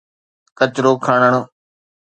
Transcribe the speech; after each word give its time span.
ڪچرو 0.57 0.91
کڻڻ. 1.05 1.33